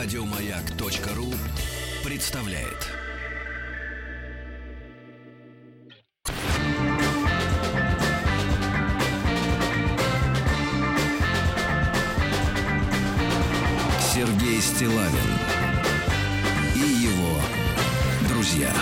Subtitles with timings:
[0.00, 1.34] Радиомаяк.ру
[2.08, 2.86] представляет.
[14.14, 15.10] Сергей Стилавин
[16.76, 17.34] и его
[18.28, 18.72] друзья.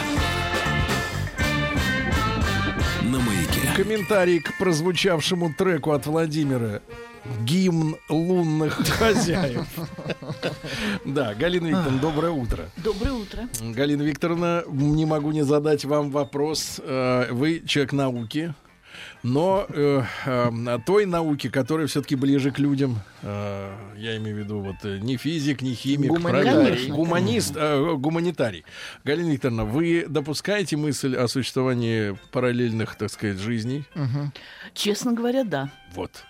[3.04, 3.60] На маяке.
[3.74, 6.82] Комментарий к прозвучавшему треку от Владимира.
[7.44, 9.66] Гимн лунных хозяев.
[11.04, 12.64] Да, Галина Викторовна, доброе утро.
[12.76, 13.48] Доброе утро.
[13.60, 16.80] Галина Викторовна, не могу не задать вам вопрос.
[16.84, 18.54] Э, Вы человек науки,
[19.22, 24.60] но э, э, той науки, которая все-таки ближе к людям, э, я имею в виду
[24.60, 26.42] вот э, не физик, не химик, Гуманитарий.
[26.50, 26.70] правильно?
[26.76, 26.94] Конечно.
[26.94, 28.64] гуманист, э, гуманитарий.
[29.04, 33.84] Галина Викторовна, вы допускаете мысль о существовании параллельных, так сказать, жизней?
[34.74, 35.68] Честно говоря, да.
[35.94, 36.24] Вот,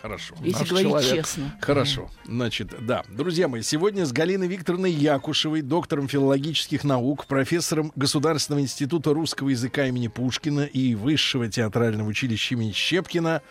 [0.00, 0.34] хорошо.
[0.42, 1.26] Если Наш говорить человек.
[1.26, 1.58] честно.
[1.60, 2.10] Хорошо.
[2.24, 3.04] Значит, да.
[3.08, 9.86] Друзья мои, сегодня с Галиной Викторовной Якушевой, доктором филологических наук, профессором Государственного института русского языка
[9.86, 13.42] имени Пушкина и Высшего театрального училища имени Щепкина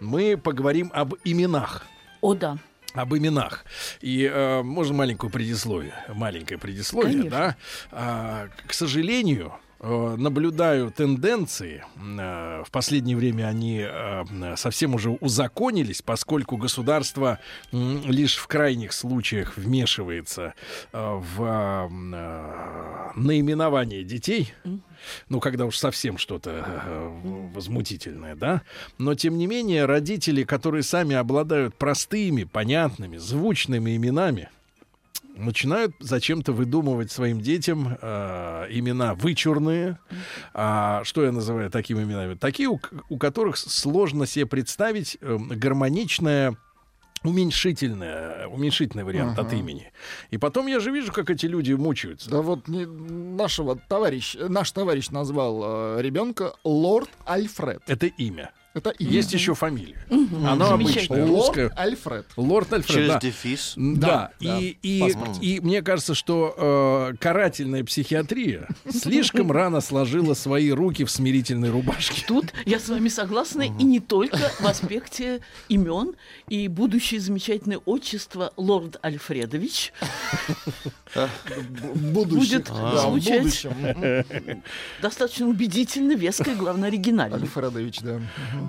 [0.00, 1.86] мы поговорим об именах.
[2.20, 2.58] О, да.
[2.94, 3.64] Об именах.
[4.00, 5.92] И э, можно маленькую предисловие.
[6.08, 7.30] Маленькое предисловие, Конечно.
[7.30, 7.56] да.
[7.90, 9.52] А, к сожалению,
[10.16, 11.84] наблюдаю тенденции.
[11.96, 17.38] э, В последнее время они э, совсем уже узаконились, поскольку государство
[17.72, 20.54] лишь в крайних случаях вмешивается
[20.92, 24.52] э, в э, наименование детей.
[25.28, 28.62] Ну, когда уж совсем что-то э, возмутительное, да.
[28.98, 34.48] Но, тем не менее, родители, которые сами обладают простыми, понятными, звучными именами,
[35.36, 39.98] начинают зачем-то выдумывать своим детям э, имена вычурные.
[40.54, 42.34] А что я называю такими именами?
[42.34, 46.56] Такие, у, у которых сложно себе представить э, гармоничное
[47.24, 49.92] уменьшительное, уменьшительный вариант от имени.
[50.30, 52.30] И потом я же вижу, как эти люди мучаются.
[52.30, 57.82] Да вот не, нашего товарищ, наш товарищ назвал э, ребенка Лорд Альфред.
[57.86, 58.52] Это имя.
[58.76, 59.10] Это имя.
[59.10, 59.96] Есть еще фамилия.
[60.10, 60.74] Оно Замечательно.
[60.74, 61.72] обычное, Лорд русское.
[61.78, 62.26] Альфред.
[62.36, 63.18] Лорд Альфред, Через да.
[63.20, 63.72] дефис.
[63.76, 66.54] Да, Да, и, и, и мне кажется, что
[67.12, 72.22] э, карательная психиатрия слишком рано сложила свои руки в смирительной рубашке.
[72.28, 76.12] Тут я с вами согласна, и не только в аспекте имен
[76.48, 79.94] и будущее замечательное отчество лорд Альфредович.
[81.94, 83.66] Будет Да, звучать.
[85.00, 87.36] достаточно убедительно, веско и, главное, оригинально.
[87.36, 88.20] Альфредович, да.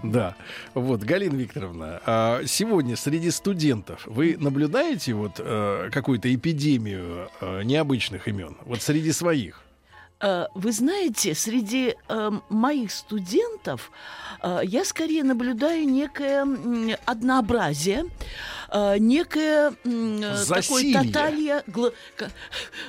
[0.04, 0.36] Да.
[0.74, 8.28] Вот, Галина Викторовна, а сегодня среди студентов вы наблюдаете вот э, какую-то эпидемию э, необычных
[8.28, 8.58] имен?
[8.66, 9.64] Вот среди своих?
[10.20, 13.92] Э, Вы знаете, среди э, моих студентов
[14.42, 18.06] э, я скорее наблюдаю некое однообразие,
[18.72, 19.72] э, некое
[20.48, 21.64] такое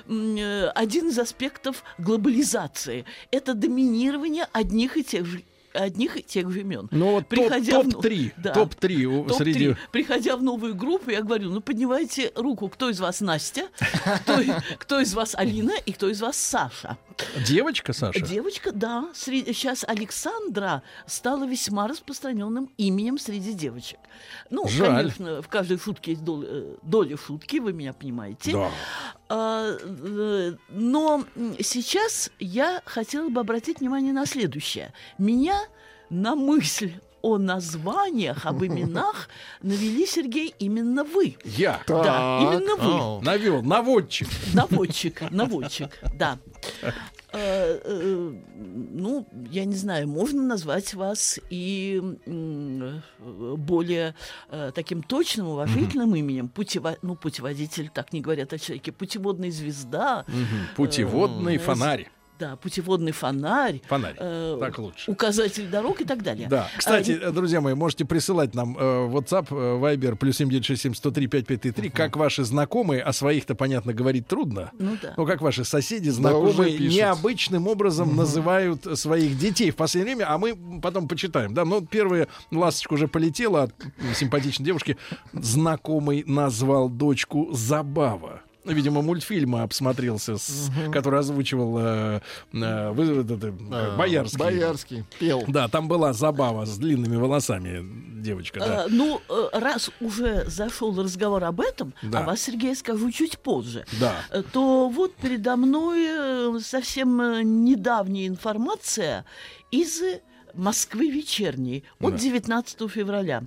[0.09, 3.05] э, один из аспектов глобализации.
[3.31, 5.43] Это доминирование одних и тех же
[5.73, 6.89] одних и тех же имен.
[6.91, 8.53] Ну вот Приходя в ну- топ-3, да.
[8.55, 9.37] топ-3 у- Топ-3.
[9.39, 9.77] среди...
[9.93, 13.69] Приходя в новую группу, я говорю, ну поднимайте руку, кто из вас Настя,
[14.23, 14.39] кто,
[14.79, 16.97] кто из вас Алина и кто из вас Саша.
[17.47, 18.21] Девочка, Саша?
[18.21, 19.11] Девочка, да.
[19.15, 23.99] сейчас Александра стала весьма распространенным именем среди девочек.
[24.51, 24.97] Ну, Жаль.
[24.97, 28.53] конечно, в каждой шутке есть доля, э, доля шутки, вы меня понимаете.
[28.53, 28.71] Да.
[29.29, 31.25] А, э, но
[31.61, 34.93] сейчас я хотела бы обратить внимание на следующее.
[35.19, 35.58] Меня
[36.11, 39.29] на мысль о названиях, об именах
[39.63, 41.37] навели, Сергей, именно вы.
[41.45, 42.43] Я Да, Так.
[42.43, 42.93] именно вы.
[43.01, 43.21] Ау.
[43.23, 44.29] навел, наводчик.
[44.55, 46.39] Наводчик, наводчик, да.
[47.33, 52.99] Э, э, Ну, я не знаю, можно назвать вас и э,
[53.57, 54.15] более
[54.51, 56.49] э, таким точным, уважительным именем.
[56.49, 56.97] Путево...
[57.03, 58.93] Ну, путеводитель, так не говорят о человеке.
[58.93, 60.25] Путеводная звезда.
[60.77, 62.09] Путеводный фонарь.
[62.39, 63.81] Да, путеводный фонарь.
[63.89, 64.15] Фонарь.
[64.17, 65.11] э, Так лучше.
[65.11, 66.47] Указатель дорог и так далее.
[66.49, 66.69] Да.
[66.73, 71.27] А, Кстати, э, друзья мои, можете присылать нам э, WhatsApp, э, Viber, плюс 7967 103
[71.27, 74.71] 5533, как ваши знакомые, а своих-то, понятно, говорить трудно.
[74.79, 75.15] Ну да.
[75.17, 76.95] Ну, как ваши соседи, знакомые, пишут.
[76.97, 81.55] необычным образом называют своих детей в последнее время, а мы потом почитаем.
[81.55, 83.75] Да, ну, первая ласточка уже полетела от
[84.15, 84.97] симпатичной девушки.
[85.33, 88.43] Знакомый назвал дочку Забава.
[88.69, 92.21] Ну, Видимо, мультфильма обсмотрелся, с- который озвучивал э,
[92.53, 94.39] э, вы- это, э, Боярский.
[94.39, 95.05] Боярский.
[95.19, 95.43] Пел.
[95.49, 97.83] Да, там была забава с длинными волосами
[98.23, 98.85] девочка, да.
[98.85, 102.21] Э, Ну, э, раз уже зашел разговор об этом, Да.
[102.21, 104.13] а вас, Сергей, скажу чуть позже, Да.
[104.31, 109.25] э, то вот передо мной э, совсем э, недавняя информация
[109.71, 110.03] из
[110.55, 113.45] Москвы вечерней от 19 февраля.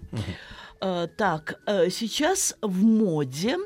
[0.84, 3.58] Э, Так, э, сейчас в моде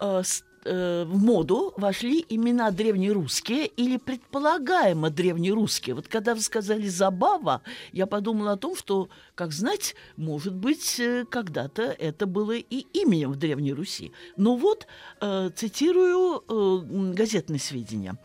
[0.00, 5.94] э, с- э, в моду вошли имена древнерусские или предполагаемо древнерусские.
[5.94, 11.24] Вот когда вы сказали «забава», я подумала о том, что, как знать, может быть, э,
[11.30, 14.12] когда-то это было и именем в Древней Руси.
[14.36, 14.86] Но вот,
[15.20, 18.16] э, цитирую э, газетные сведения.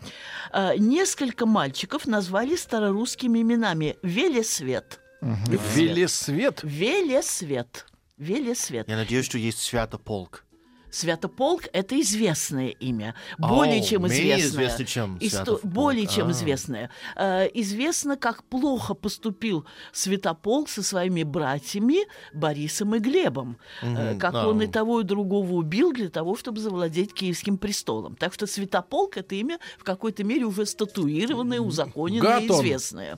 [0.51, 6.61] Э, несколько мальчиков назвали старорусскими именами «Велесвет», Велесвет.
[6.63, 7.85] «Велесвет»,
[8.17, 8.87] «Велесвет».
[8.87, 10.45] Я надеюсь, что есть Святополк.
[10.91, 14.47] Святополк– это известное имя, более О, чем известное.
[14.47, 15.59] известный, чем Исто-.
[15.63, 16.31] Более чем А.
[16.31, 16.89] известное.
[17.15, 21.99] Э, известно, как плохо поступил Святополк со своими братьями
[22.33, 23.57] Борисом и Глебом.
[23.81, 24.47] Э, Мгм, как да.
[24.47, 28.15] он и того, и другого убил для того, чтобы завладеть Киевским престолом.
[28.15, 32.59] Так что Святополк– это имя в какой-то мере уже статуированное, узаконенное, Гад он.
[32.61, 33.17] известное.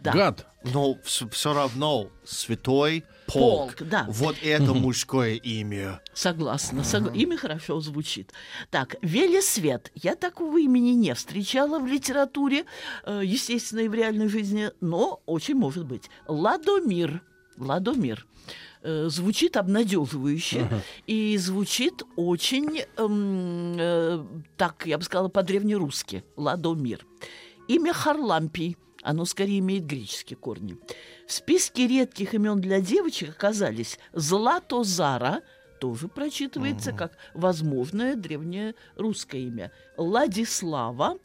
[0.00, 0.12] Да.
[0.12, 0.46] Гад.
[0.64, 3.76] Но все равно Святой Полк.
[3.76, 4.06] Полк, да.
[4.08, 6.00] Вот это мужское имя.
[6.14, 6.80] Согласна.
[6.82, 8.32] сог- Имя хорошо звучит.
[8.70, 9.90] Так, Велесвет.
[9.94, 12.64] Я такого имени не встречала в литературе,
[13.04, 16.10] э, естественно, и в реальной жизни, но очень может быть.
[16.26, 17.22] Ладомир.
[17.56, 18.26] Ладомир.
[18.82, 20.68] Э, Звучит обнадеживающе
[21.06, 24.24] и звучит очень, эм, э,
[24.56, 26.24] так, я бы сказала, по-древнерусски.
[26.36, 27.04] Ладомир.
[27.68, 28.76] Имя Харлампий.
[29.08, 30.76] Оно скорее имеет греческие корни.
[31.26, 35.40] В списке редких имен для девочек оказались Златозара,
[35.80, 39.72] тоже прочитывается как возможное древнее русское имя.
[39.96, 41.16] Ладислава,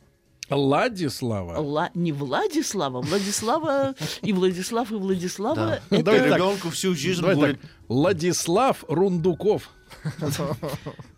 [0.49, 1.59] Ладислава.
[1.59, 5.55] Ла- не Владислава, Владислава и Владислав и Владислава.
[5.89, 5.97] Да.
[5.97, 6.29] это- Давай.
[6.31, 7.59] Ребенку всю жизнь Давай будет...
[7.61, 7.69] так.
[7.89, 9.69] Владислав Рундуков.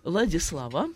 [0.03, 0.87] Владислава.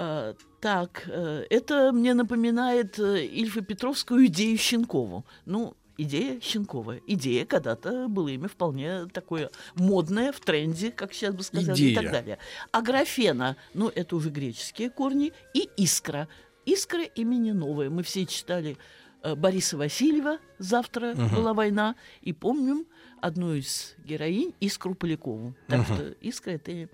[0.00, 5.24] А, так, э, это мне напоминает э, Ильфа Петровскую идею Щенкову.
[5.44, 6.98] Ну, идея Щенкова.
[7.08, 12.00] Идея когда-то было имя вполне такое модное, в тренде, как сейчас бы сказали, и Идея.
[12.00, 12.38] так далее.
[12.70, 16.28] А графена, ну, это уже греческие корни, и искра.
[16.64, 17.90] Искра имени новое.
[17.90, 18.76] Мы все читали
[19.24, 22.86] э, Бориса Васильева «Завтра была война» и помним
[23.20, 25.56] одну из героинь Искру Полякову.
[25.66, 26.88] Так что искра это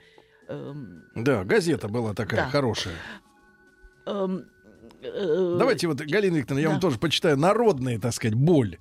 [0.48, 2.50] эм, Да, газета была такая Да.
[2.50, 2.94] хорошая.
[4.06, 4.44] эм,
[5.02, 6.82] э, Давайте вот, Галина Викторовна, я вам да.
[6.82, 8.78] тоже почитаю народные, так сказать, боль.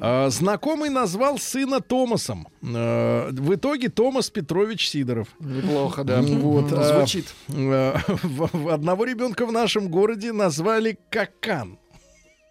[0.00, 2.48] А, знакомый назвал сына Томасом.
[2.62, 5.28] А, в итоге Томас Петрович Сидоров.
[5.40, 6.20] Неплохо, да.
[6.22, 7.34] Вот, а, Звучит.
[7.48, 11.78] А, в- в одного ребенка в нашем городе назвали Какан.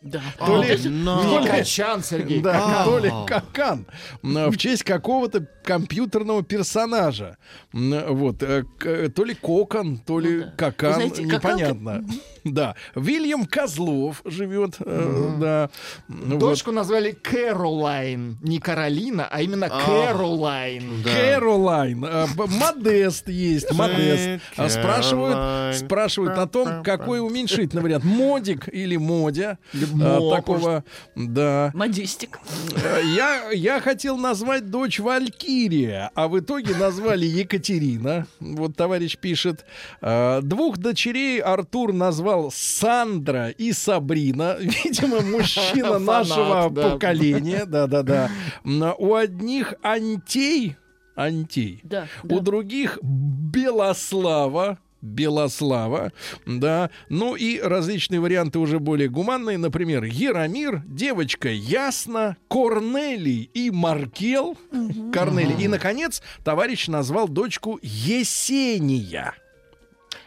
[0.05, 0.21] Да.
[0.37, 2.39] То ли- то ли- Качан, Сергей.
[2.39, 2.85] Да, Какан.
[2.85, 3.85] то ли Какан.
[4.23, 7.37] М, В честь какого-то компьютерного персонажа.
[7.73, 8.43] Вот.
[8.43, 12.05] э, к- То ли Кокон, то ли Ну знаете, Какан- непонятно.
[12.45, 12.75] Да.
[12.95, 14.75] Вильям Козлов живет.
[14.79, 15.69] э, Да.
[16.07, 16.39] Ну вот.
[16.39, 18.37] Дочку назвали Кэролайн.
[18.41, 19.81] Не Каролина, а именно А.
[19.85, 21.01] Кэролайн.
[21.03, 21.09] Да.
[21.11, 22.05] Кэролайн.
[22.05, 23.71] А, Модест есть.
[23.73, 24.41] Модест.
[24.57, 28.03] А спрашивают, спрашивают о том, какой уменьшительный вариант.
[28.03, 29.57] Модик или Модя.
[29.73, 30.83] А, Мо, Такого,
[31.15, 31.71] да.
[31.73, 32.39] Модистик.
[32.75, 38.27] Э, Я, я хотел назвать дочь Валькирия, а в итоге назвали Екатерина.
[38.39, 39.65] Вот товарищ пишет.
[40.01, 44.57] Э, Двух дочерей Артур назвал Сандра и Сабрина.
[44.59, 47.65] Видимо, мужчина нашего поколения.
[47.65, 48.29] Да-да-да.
[48.97, 50.75] У одних Антей.
[51.15, 51.79] Антей.
[51.83, 52.39] Да, У да.
[52.39, 54.79] других Белослава.
[55.01, 56.11] Белослава,
[56.47, 64.57] да, ну и различные варианты уже более гуманные, например, Яромир, девочка Ясна, Корнелий и Маркел,
[65.13, 69.35] Корнелий, и, наконец, товарищ назвал дочку Есения.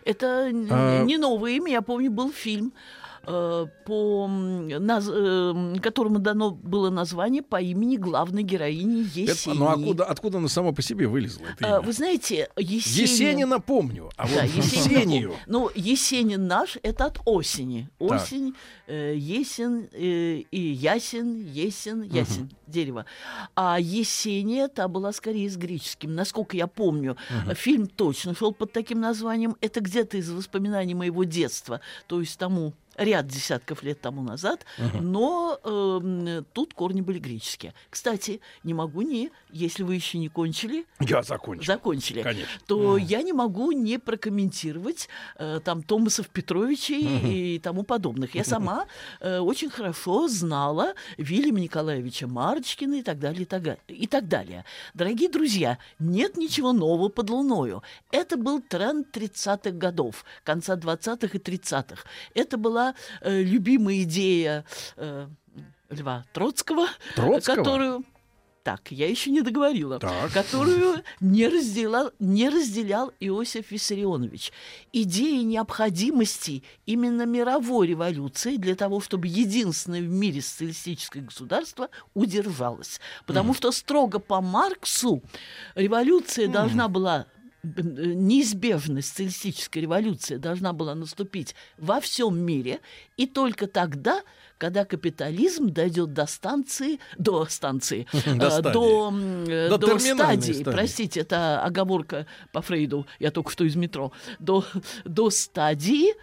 [0.04, 1.02] Это А.
[1.04, 2.72] не новое имя, я помню, был фильм,
[3.84, 5.10] по, м, наз-
[5.76, 9.58] э, которому дано было название по имени главной героини Это- Есении.
[9.58, 11.46] ну, откуда, откуда оно само по себе вылезло?
[11.58, 11.80] Это А?
[11.80, 13.02] Вы знаете, Есенин...
[13.02, 14.42] Есенина помню, а вот Да.
[14.44, 15.34] Есению.
[15.46, 17.88] Ну, Есенин наш это от осени.
[17.98, 18.10] Так.
[18.22, 18.54] Осень,
[18.86, 23.04] э, есен э, и ясен, есен, ясен, дерево.
[23.54, 26.14] А Есения та была скорее с греческим.
[26.14, 27.16] Насколько я помню,
[27.54, 29.56] фильм точно шел под таким названием.
[29.60, 31.80] Это где-то из воспоминаний моего детства.
[32.06, 34.66] То есть тому ряд десятков лет тому назад,
[35.00, 37.72] но эм, тут корни были греческие.
[37.88, 41.64] Кстати, не могу не, если вы еще не кончили, Я закончил.
[41.64, 42.60] закончили, Конечно.
[42.66, 48.34] то я не могу не прокомментировать э, там Томасов Петровичей и тому подобных.
[48.34, 48.86] Я сама
[49.20, 54.64] э, очень хорошо знала Вильяма Николаевича Марчкина и так далее, и так, и так далее.
[54.94, 57.82] Дорогие друзья, нет ничего нового под луною.
[58.10, 62.02] Это был тренд 30-х годов, конца 20-х и 30-х.
[62.34, 64.64] Это была э, любимая идея
[64.96, 65.28] э,
[65.90, 67.56] Льва Троцкого, Троцкого?
[67.56, 68.04] которую...
[68.62, 70.32] так, я еще не договорила, Так.
[70.32, 74.52] которую не разделял, не разделял Иосиф Виссарионович.
[74.92, 83.00] Идея необходимости именно мировой революции для того, чтобы единственное в мире социалистическое государство удержалось.
[83.26, 85.22] Потому что строго по Марксу
[85.74, 87.26] революция должна была
[87.62, 92.80] неизбежность социалистической революции должна была наступить во всем мире,
[93.16, 94.22] и только тогда,
[94.58, 98.72] когда капитализм дойдет до станции, до станции, До э, стадии.
[98.72, 100.76] до, м, э, До до терминальной стадии, стадии.
[100.76, 104.64] простите, это оговорка по Фрейду, я только что из метро, до,
[105.04, 106.14] до стадии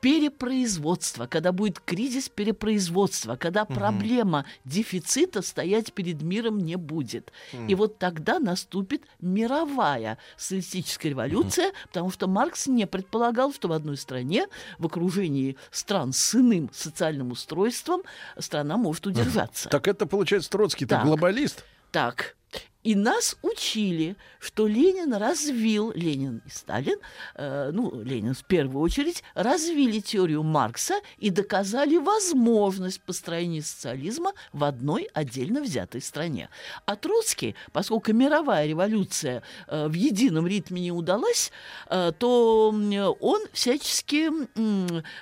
[0.00, 7.32] перепроизводства, когда будет кризис перепроизводства, когда проблема дефицита стоять перед миром не будет.
[7.66, 13.96] И вот тогда наступит мировая социалистическая революция, потому что Маркс не предполагал, что в одной
[13.96, 14.46] стране,
[14.78, 18.02] в окружении стран с иным социальным устройством,
[18.38, 19.68] страна может удержаться.
[19.68, 21.64] Так это, получается, Троцкий-то глобалист?
[21.90, 22.37] Так.
[22.88, 26.96] И нас учили, что Ленин развил, Ленин и Сталин,
[27.34, 34.64] э, ну, Ленин в первую очередь, развили теорию Маркса и доказали возможность построения социализма в
[34.64, 36.48] одной отдельно взятой стране.
[36.86, 41.52] А Троцкий, поскольку мировая революция э, в едином ритме не удалась,
[41.90, 42.70] э, то
[43.20, 44.30] он всячески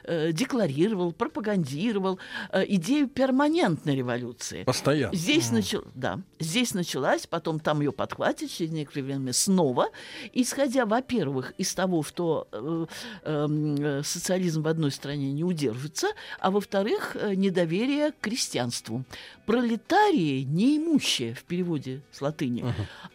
[0.05, 2.21] э, декларировал, пропагандировал
[2.53, 4.63] э, идею перманентной революции.
[4.63, 5.17] Постоянно.
[5.17, 9.89] Здесь, начал, да, здесь началась, потом там ее подхватит через некоторое время снова,
[10.33, 12.87] исходя, во-первых, из того, что э,
[13.23, 16.09] э, социализм в одной стране не удержится,
[16.41, 19.05] а во-вторых, э, недоверие к крестьянству.
[19.47, 22.65] Пролетарии неимущие в переводе с латыни,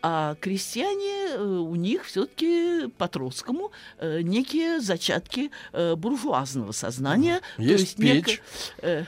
[0.01, 7.41] а крестьяне, э, у них все-таки по Троцкому э, некие зачатки э, буржуазного сознания.
[7.57, 8.41] то Есть печь.
[8.81, 9.03] э,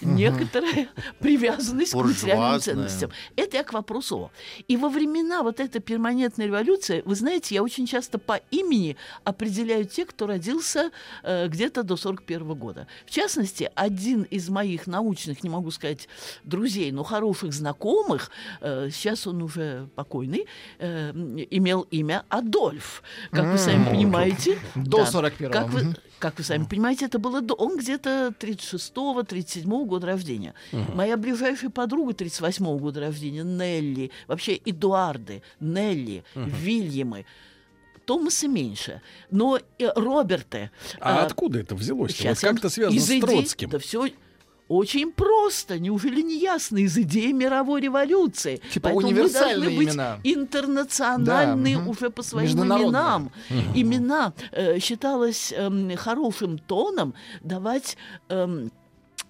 [0.00, 0.88] некоторая
[1.20, 3.10] привязанность к материальным ценностям.
[3.36, 4.30] Это я к вопросу.
[4.68, 9.84] И во времена вот этой перманентной революции, вы знаете, я очень часто по имени определяю
[9.84, 10.90] тех, кто родился
[11.22, 12.86] э, где-то до 41 года.
[13.06, 16.08] В частности, один из моих научных, не могу сказать,
[16.44, 18.30] друзей, но хороших знакомых,
[18.60, 20.46] э, сейчас он уже покойный,
[20.78, 21.12] э,
[21.50, 23.02] имел имя Адольф.
[23.30, 24.58] Как вы сами понимаете.
[24.74, 25.04] До да.
[25.04, 25.94] 41-го, Как вы.
[26.18, 27.42] Как вы сами понимаете, это было.
[27.58, 30.54] Он где-то 36-го, 37-го года рождения.
[30.94, 37.26] Моя ближайшая подруга 38-го года рождения, Нелли, вообще Эдуарды, Нелли, Вильямы,
[38.06, 39.02] Томаса меньше.
[39.30, 40.70] Но э, Роберты...
[41.00, 42.24] А э, откуда это взялось?
[42.24, 43.70] Вот как-то связано с Троцким.
[43.70, 44.08] Да все
[44.68, 45.78] очень просто.
[45.78, 46.78] Неужели не ясно?
[46.78, 48.60] Из идеи мировой революции.
[48.72, 50.18] Типа Поэтому мы универсальные должны быть имена.
[50.24, 51.90] интернациональные Да, мгм.
[51.90, 53.30] уже по своим именам.
[53.74, 57.96] Имена э, считалось эм, хорошим тоном давать...
[58.28, 58.70] эм,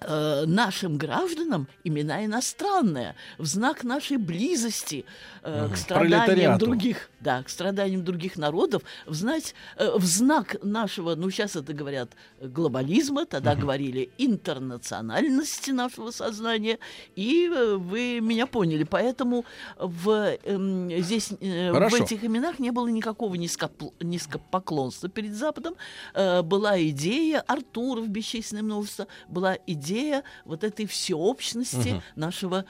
[0.01, 5.05] э, нашим гражданам имена иностранные в знак нашей близости
[5.43, 11.15] э, к страданиям других, да, к страданиям других народов, в, знать, э, в знак нашего,
[11.15, 12.11] ну сейчас это говорят
[12.41, 16.79] глобализма, тогда говорили интернациональности нашего сознания,
[17.15, 19.45] и э, вы меня поняли, поэтому
[19.79, 25.75] в эм, здесь э, в этих именах не было никакого низкопл- низкопоклонства перед Западом,
[26.15, 29.86] Э, была идея Артуров бесчисленное множество, была идея
[30.45, 32.65] вот этой всеобщности нашего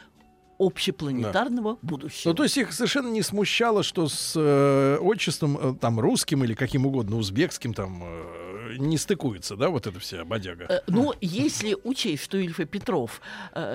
[0.58, 2.30] общепланетарного будущего.
[2.30, 6.54] Ну, то есть их совершенно не смущало, что с э, отчеством, э, там, русским или
[6.54, 10.66] каким угодно, узбекским, там, э, не стыкуется, да, вот эта вся бодяга?
[10.68, 13.20] Э, Ну, если учесть, что Ильф и Петров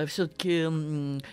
[0.07, 0.63] все-таки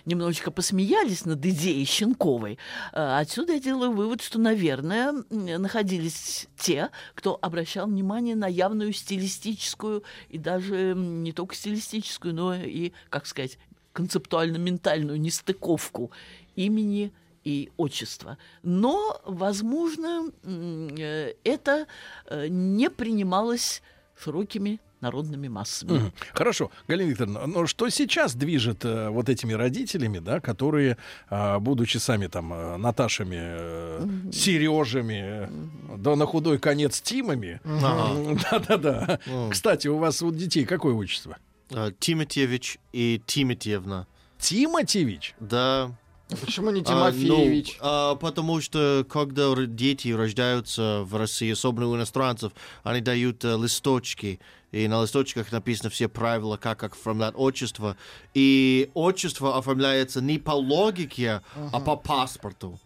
[0.04, 2.58] немножечко посмеялись над идеей Щенковой,
[2.92, 10.02] э, отсюда я делаю вывод, что, наверное, находились те, кто обращал внимание на явную стилистическую
[10.28, 13.58] и даже не только стилистическую, но и, как сказать,
[13.92, 16.12] концептуально-ментальную нестыковку
[16.54, 17.12] имени
[17.48, 18.36] и отчества.
[18.62, 21.86] Но, возможно, э, это
[22.26, 23.82] э, не принималось
[24.22, 25.92] широкими народными массами.
[25.92, 26.12] Мгм.
[26.34, 30.96] Хорошо, Галина Викторовна, но что сейчас движет э, вот этими родителями, да, которые,
[31.30, 37.60] а, будучи сами там э, Наташами, э, Сережами, э, да на худой конец Тимами,
[38.50, 39.20] да-да-да.
[39.50, 41.38] Кстати, у вас у детей какое отчество?
[41.70, 44.06] Э, Тимотьевич и Тимотьевна.
[44.38, 45.34] Тиматевич?
[45.40, 45.92] Да.
[46.28, 47.78] Почему не А, Тимофеевич?
[47.80, 53.56] ну, а, потому что когда дети рождаются в России, особенно у иностранцев, они дают э,
[53.56, 54.38] листочки,
[54.70, 57.96] и на листочках написано все правила, как оформлять отчество.
[58.34, 61.40] И отчество оформляется не по логике,
[61.72, 62.78] а по паспорту.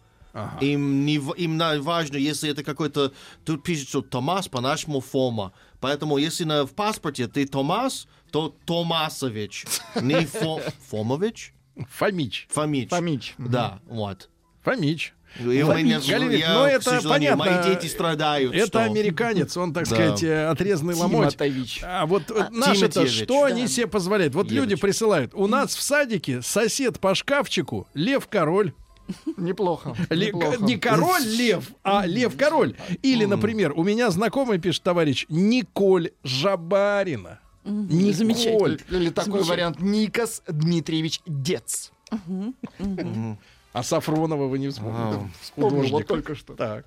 [0.61, 3.11] Им, не, им на- важно, если это какой-то...
[3.45, 5.51] Тут пишет, что Томас, по-нашему Фома.
[5.79, 9.65] Поэтому, если на, в паспорте ты Томас, то Томасович.
[10.01, 10.59] Не Фо,
[10.89, 11.53] Фомович?
[11.89, 12.47] Фомич.
[12.51, 12.89] Фомич.
[12.89, 13.35] Фомич.
[13.37, 14.29] Да, вот.
[14.63, 15.13] Фомич.
[15.39, 17.43] И у меня, Галина, я, ну, это понятно.
[17.43, 18.53] мои дети страдают.
[18.53, 19.95] Это что- американец, он, так Да.
[19.95, 21.29] сказать, э, отрезанный ломоть.
[21.35, 21.79] Тимотович.
[21.83, 23.45] А вот э, наши-то что да.
[23.47, 24.35] они себе позволяют?
[24.35, 24.81] Вот люди Евич.
[24.81, 25.31] присылают.
[25.33, 28.73] У нас в садике сосед по шкафчику Лев-король.
[29.35, 29.95] Неплохо.
[30.11, 30.57] Ле- неплохо.
[30.63, 32.75] Не король-лев, а лев-король.
[33.01, 37.39] Или, например, у меня знакомый, пишет товарищ, Николь Жабарина.
[37.63, 38.13] Николь.
[38.13, 38.65] Замечательно.
[38.97, 39.43] Или такой Замечательно.
[39.51, 41.91] вариант Никас Дмитриевич Дец.
[43.73, 45.29] А Сафронова вы не вспомнили?
[45.55, 46.07] Вот Художник.
[46.07, 46.53] только что.
[46.53, 46.85] Так.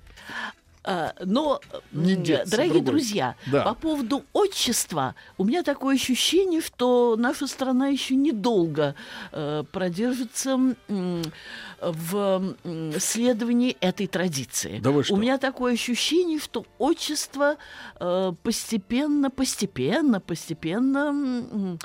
[0.89, 1.59] А, Но,
[1.91, 2.91] Не м, дед, дорогие другой.
[2.91, 3.63] друзья, Да.
[3.63, 8.95] по поводу отчества, у меня такое ощущение, что наша страна еще недолго
[9.33, 10.51] э, продержится
[10.87, 11.23] м,
[11.81, 12.55] в
[12.99, 14.79] следовании этой традиции.
[14.79, 14.89] Да?
[14.89, 17.57] У меня такое ощущение, что отчество
[17.99, 21.77] э, постепенно, постепенно, постепенно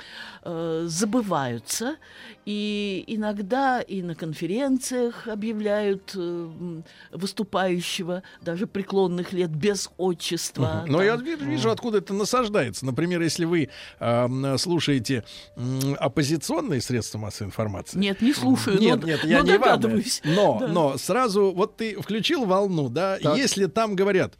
[0.43, 1.97] э, забываются.
[2.45, 6.81] И иногда и на конференциях объявляют э,
[7.11, 10.85] выступающего даже преклонных лет без отчества.
[10.87, 11.05] Но там.
[11.05, 12.85] я ви- вижу, откуда это насаждается.
[12.85, 13.69] Например, если вы
[13.99, 15.23] э, слушаете
[15.55, 17.97] м, оппозиционные средства массовой информации.
[17.99, 18.79] Нет, не слушаю.
[18.79, 19.82] Нет, но, нет, я но не вам.
[19.83, 20.21] Догадываюсь.
[20.25, 20.67] Но, Да.
[20.67, 23.37] но сразу, вот ты включил волну, да, Так.
[23.37, 24.33] если там говорят,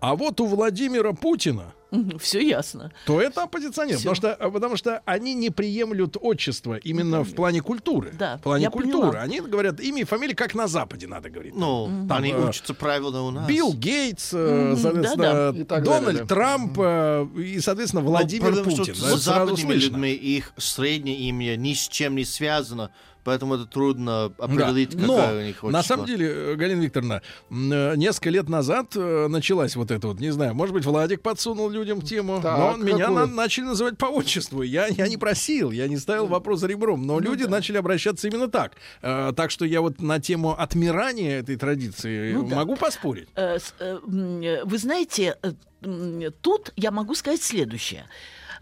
[0.00, 1.72] а вот у Владимира Путина,
[2.20, 2.92] Все ясно.
[3.06, 4.10] то это оппозиционер, Всё.
[4.10, 8.12] потому что, потому что они не приемлют отчество именно в плане культуры.
[8.18, 9.08] Да, в плане я культуры.
[9.12, 9.22] поняла.
[9.22, 11.54] Они говорят имя и фамилия, как на Западе надо говорить.
[11.56, 13.48] Ну, Там, они э, учатся правильно у нас.
[13.48, 15.58] Билл Гейтс, э, соответственно, да-да.
[15.58, 16.26] И так Дональд далее.
[16.26, 18.94] Трамп э, и, соответственно, Ну, Владимир потому что Путин.
[18.94, 19.86] с Да, сразу западными слышно.
[19.96, 22.90] людьми их среднее имя ни с чем не связано,
[23.26, 24.44] поэтому это трудно Да.
[24.44, 25.82] определить, Но какая у них на отчество.
[25.94, 30.30] самом деле, э, Галина Викторовна, э, несколько лет назад э, началась вот эта вот, не
[30.30, 33.26] знаю, может быть, Владик подсунул людям тему, Так, но меня какую?
[33.26, 34.62] на- начали называть по отчеству.
[34.62, 38.48] Я, я не просил, я не ставил вопрос за ребром, но люди начали обращаться именно
[38.48, 38.72] так.
[39.02, 42.56] Э, так что я вот на тему отмирания этой традиции Ну да.
[42.56, 43.28] могу поспорить.
[43.36, 43.58] М,
[44.42, 45.36] э, Вы знаете,
[46.42, 48.04] тут я могу сказать следующее.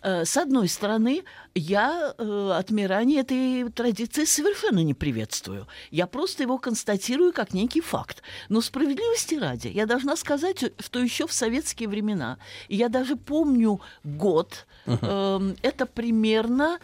[0.05, 5.67] Э, С одной стороны, я э, отмирание этой традиции совершенно не приветствую.
[5.90, 8.23] Я просто его констатирую как некий факт.
[8.51, 12.37] Но справедливости ради, я должна сказать, что еще в советские времена,
[12.69, 16.79] я даже помню год, эм, это примерно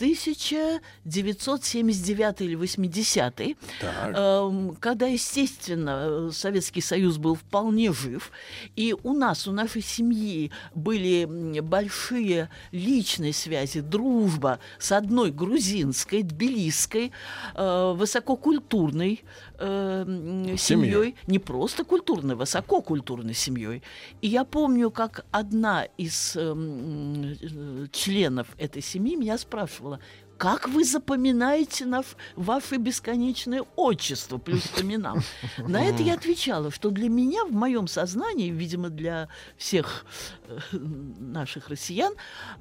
[0.00, 3.40] 1979 или 80
[3.80, 8.32] Эм, когда, естественно, э, Советский Союз был вполне жив,
[8.76, 11.26] и у нас, у нашей семьи были
[11.60, 17.12] большие личные связи, дружба с одной грузинской, тбилисской,
[17.54, 19.22] э, высококультурной
[19.60, 23.82] э, семьей, не просто культурной, высококультурной семьей.
[24.22, 30.00] И я помню, как одна из эм, э, членов этой семьи меня спрашивала,
[30.40, 35.18] как вы запоминаете наш, ваше бесконечное отчество плюс к именам?
[35.58, 40.06] На это я отвечала, что для меня в моем сознании, видимо, для всех
[40.48, 42.14] э, наших россиян,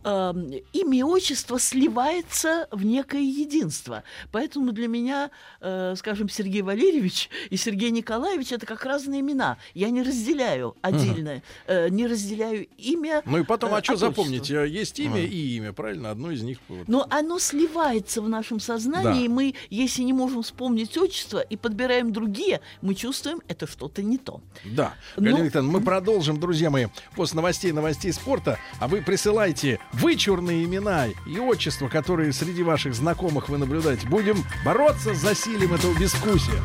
[0.03, 0.33] э,
[0.73, 4.03] имя и отчество сливается в некое единство.
[4.33, 9.57] Поэтому для меня, э, скажем, Сергей Валерьевич и Сергей Николаевич это как разные имена.
[9.73, 13.21] Я не разделяю отдельно, э, не разделяю имя.
[13.23, 14.09] Ну и потом, э, а что от отчества.
[14.09, 14.51] запомнить?
[14.51, 16.11] Э, Есть имя и имя, правильно?
[16.11, 16.57] Одно из них.
[16.67, 16.85] вот.
[16.89, 17.68] Но оно сливается
[18.21, 19.25] в нашем сознании, Да.
[19.25, 24.17] и мы, если не можем вспомнить отчество и подбираем другие, мы чувствуем, это что-то не
[24.17, 24.41] то.
[24.65, 24.93] Да.
[25.15, 28.58] Ну- Галина Викторовна, мы продолжим, друзья мои, после новостей, новостей спорта.
[28.79, 34.08] А вы присылайте вычурные имена и отчества, которые среди ваших знакомых вы наблюдаете.
[34.08, 36.60] Будем бороться с засилием этого безвкусия.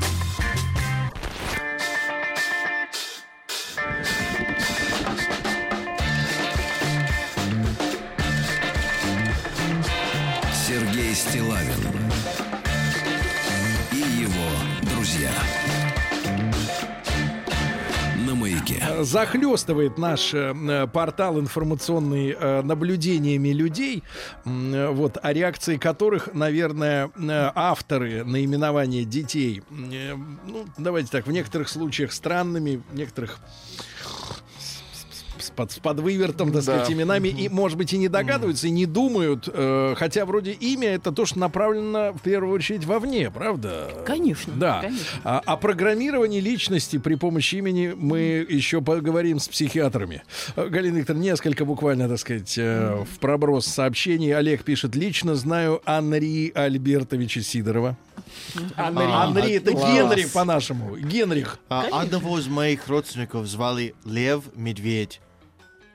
[19.04, 24.02] Захлестывает наш э, э, портал информационный э, наблюдениями людей,
[24.44, 27.10] вот, о реакции которых, наверное,
[27.54, 33.38] авторы наименования детей, ну, давайте так, в некоторых случаях странными, в некоторых
[35.54, 36.72] под, с подвывертом, так Да.
[36.78, 40.94] сказать, именами, и, может быть, и не догадываются, и не думают, э, хотя вроде имя
[40.94, 43.90] это то, что направлено в первую очередь вовне, правда?
[44.06, 44.80] Конечно, Да.
[44.82, 45.20] конечно.
[45.24, 50.22] А, о программировании личности при помощи имени мы еще поговорим с психиатрами.
[50.56, 54.34] Э, Галина Викторовна, несколько буквально, так сказать, э, в проброс сообщений.
[54.34, 57.96] Олег пишет, лично знаю Анри Альбертовича Сидорова.
[58.76, 59.04] Анри.
[59.04, 59.92] Анри, это Класс.
[59.92, 60.96] Генри по-нашему.
[60.96, 61.58] Генрих.
[61.68, 65.20] А одного из моих родственников звали Лев Медведь.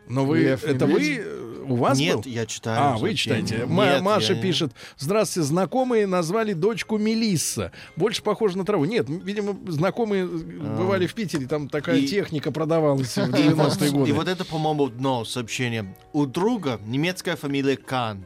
[0.10, 1.20] Но вы, Лев это Медведь?
[1.26, 2.24] вы, у вас Нет, был?
[2.26, 2.82] я читаю.
[2.82, 3.66] А, вы читаете.
[3.68, 4.72] Нет, Маша я- пишет.
[4.98, 7.72] Здравствуйте, знакомые назвали дочку Мелисса.
[7.96, 8.86] Больше похоже на траву.
[8.86, 13.92] Нет, видимо, знакомые бывали в Питере, там такая И- техника продавалась в И вот, 90-е
[13.92, 14.10] годы.
[14.10, 15.96] и вот это, по-моему, одно сообщение.
[16.12, 18.26] У друга немецкая фамилия Кан.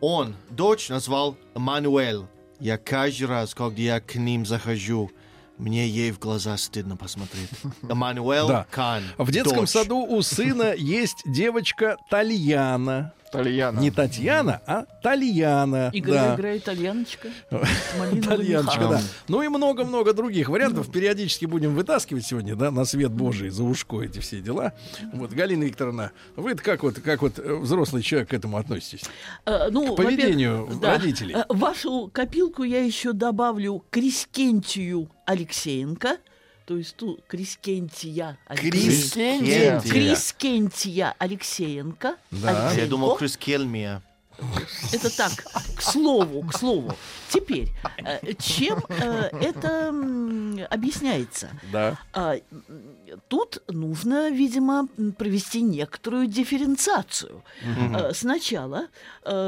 [0.00, 2.22] Он дочь назвал Мануэль.
[2.58, 5.10] Я каждый раз, когда я к ним захожу,
[5.58, 7.50] мне ей в глаза стыдно посмотреть.
[7.88, 8.66] Эммануэл Да.
[8.70, 9.02] Кан.
[9.18, 9.70] В детском дочь.
[9.70, 13.12] саду у сына есть девочка Тальяна.
[13.32, 13.80] Тальяна.
[13.80, 15.90] Не Татьяна, а Тальяна.
[15.92, 16.34] Игорь Да.
[16.34, 17.28] играет итальяночка.
[18.12, 19.00] Итальяночка, да.
[19.28, 20.92] Ну и много-много других вариантов.
[20.92, 24.72] Периодически будем вытаскивать сегодня, да, на свет Божий, за ушко эти все дела.
[25.14, 29.02] Вот, Галина Викторовна, вы как вот, как вот э, взрослый человек к этому относитесь?
[29.46, 31.34] Э, ну, К поведению родителей.
[31.34, 36.18] Э, вашу копилку я еще добавлю Крискентию Алексеенко,
[36.72, 38.78] то есть ту Крискентия Алексеенко.
[38.78, 39.80] Крискентия.
[39.80, 42.16] Крискентия Алексеенко.
[42.30, 42.50] Да.
[42.50, 42.90] Я Алексеенко.
[42.90, 44.00] думал, Крис Кельмия.
[44.90, 45.32] Это так,
[45.76, 46.96] к слову, к слову.
[47.28, 49.88] Теперь, э, чем э, это
[50.70, 51.50] объясняется?
[51.70, 51.98] Да.
[52.14, 52.36] А,
[53.28, 57.44] Тут нужно, видимо, провести некоторую дифференциацию.
[57.94, 58.86] Э, Сначала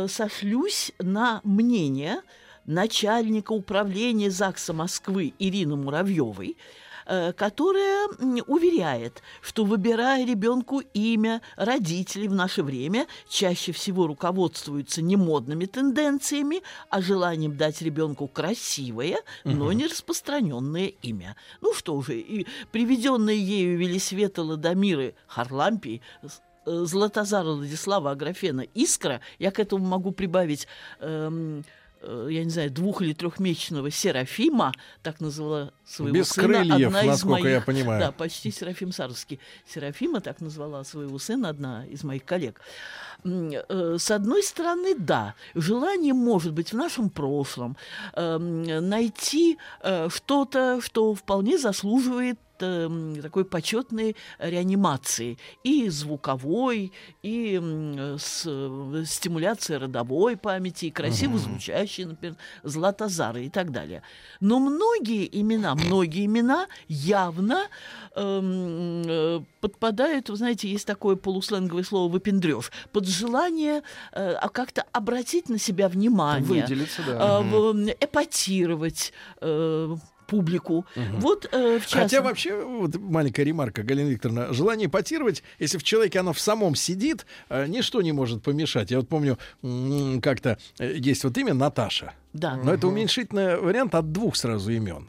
[0.09, 2.21] сошлюсь на мнение
[2.67, 6.57] начальника управления ЗАГСа Москвы Ирины Муравьевой,
[7.07, 15.17] которая м, уверяет, что выбирая ребенку имя, родители в наше время чаще всего руководствуются не
[15.17, 21.37] модными тенденциями, а желанием дать ребенку красивое, но не распространенное имя.
[21.61, 29.51] Ну что же, и приведенные ею Велисвета Ладомиры Харлампий э, Златозара Владислава Аграфена Искра, я
[29.51, 30.67] к этому могу прибавить
[31.01, 31.63] эм, э,
[32.29, 37.07] я не знаю, двух- или трехмесячного Серафима, так назвала своего Без сына крыльев, одна из
[37.07, 37.55] насколько моих...
[37.55, 38.01] я понимаю.
[38.01, 39.41] Да, почти Серафим Саровский.
[39.67, 42.61] Серафима так назвала своего сына одна из моих коллег.
[43.25, 47.77] Э, С одной стороны, да, желание может быть в нашем прошлом
[48.15, 57.61] эм, найти э, что-то, что вполне заслуживает эм, такой почетной реанимации и звуковой, и
[58.19, 64.03] с, э, стимуляции родовой памяти, и красиво звучащие, например, Златозары и так далее.
[64.41, 67.69] Но многие имена, многие имена явно
[68.17, 74.85] эм, э, подпадают, вы знаете, есть такое полусленговое слово «выпендрёж», под желание э, а как-то
[74.93, 77.41] обратить на себя внимание, Выделиться, да.
[77.43, 79.97] э, эпатировать э,
[80.35, 80.85] публику.
[81.19, 85.83] Вот, э, в Хотя частности- вообще, вот маленькая ремарка, Галина Викторовна, желание ипотировать, если в
[85.83, 88.91] человеке оно в самом сидит, э, ничто не может помешать.
[88.91, 89.39] Я вот помню,
[90.23, 92.57] как-то э, есть вот имя Наташа, Да.
[92.57, 95.09] но это уменьшительный вариант от двух сразу имен.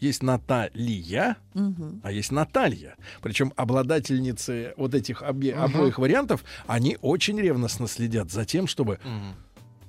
[0.00, 2.00] Есть Наталья, Мгм.
[2.02, 2.96] а есть Наталья.
[3.22, 8.98] Причем обладательницы вот этих обе- обоих вариантов, они очень ревностно следят за тем, чтобы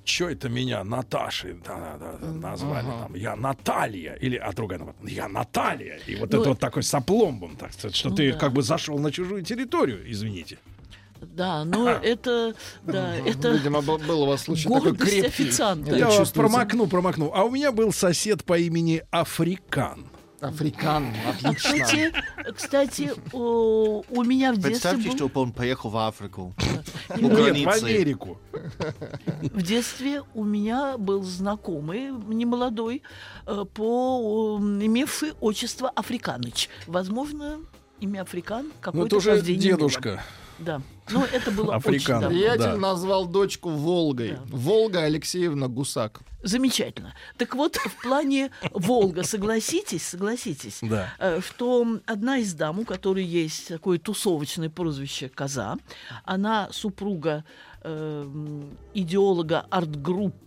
[0.04, 3.14] Че это меня Наташей да, да, да, назвали там?
[3.14, 4.14] Я Наталья.
[4.14, 5.98] Или, а другая наоборот, я Наталья.
[6.06, 8.38] И вот Ну, это вот такой сопломбом, так сказать, что ну ты да.
[8.38, 10.58] как бы зашел на чужую территорию, извините.
[11.20, 15.26] Да, но это, да, это Видимо, был, у вас случай такой крепкий.
[15.26, 15.96] официанта.
[15.96, 17.32] Я вас промокну, промокну.
[17.34, 20.06] А у меня был сосед по имени Африкан.
[20.40, 21.54] Африкан, отлично.
[21.54, 22.12] кстати,
[22.54, 26.54] кстати, о, у меня в детстве Представьте, был, чтобы он поехал в Африку.
[27.16, 27.68] У Нет, в.
[27.68, 28.38] Америку.
[29.40, 33.02] В детстве у меня был знакомый, немолодой,
[33.46, 36.68] э, по, имевший отчество Африканыч.
[36.86, 37.60] Возможно,
[38.00, 38.72] имя Африкан
[39.12, 39.78] Ну, уже рождение имело.
[39.78, 40.22] дедушка.
[40.58, 41.94] Да, но это было Африкан.
[41.94, 42.28] очень давно.
[42.28, 42.76] Приятель Да.
[42.76, 44.32] назвал дочку Волгой.
[44.32, 44.40] Да.
[44.46, 46.20] Волга Алексеевна Гусак.
[46.42, 47.14] Замечательно.
[47.38, 51.14] Так вот, в плане Волга, согласитесь, согласитесь, Да.
[51.18, 55.76] э, что одна из дам, у которой есть такое тусовочное прозвище Коза,
[56.24, 57.44] она супруга
[57.82, 58.26] э,
[58.94, 60.43] идеолога арт-группы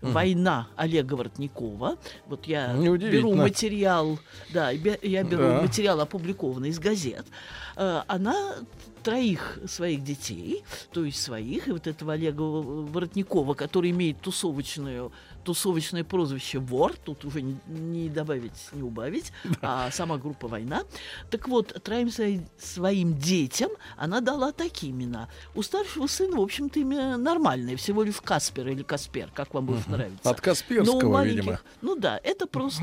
[0.00, 1.96] «Война» Олега Воротникова.
[2.26, 4.18] Вот я беру материал,
[4.52, 5.62] да, я беру Да.
[5.62, 7.26] материал, опубликованный из газет.
[7.76, 8.54] Э, Она
[9.02, 15.12] троих своих детей, то есть своих, и вот этого Олега Воротникова, который имеет тусовочную,
[15.48, 19.32] тусовочное прозвище «Вор», тут уже не, не добавить, не убавить,
[19.62, 20.82] а сама группа «Война».
[21.30, 25.30] Так вот, троим свои- своим детям она дала такие имена.
[25.54, 29.88] У старшего сына, в общем-то, имя нормальное, всего лишь Каспер или Каспер, как вам больше
[29.88, 30.28] нравится.
[30.28, 31.60] От Касперского, видимо.
[31.80, 32.82] Ну да, это просто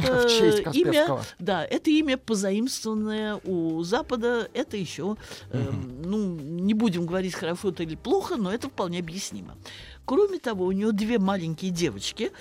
[0.73, 1.05] имя,
[1.37, 5.17] да, это имя позаимствованное у Запада, это еще,
[5.51, 9.55] эм, ну, не будем говорить хорошо это или плохо, но это вполне объяснимо.
[10.05, 12.31] Кроме того, у нее две маленькие девочки,